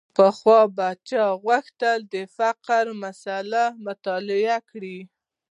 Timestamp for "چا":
1.09-1.25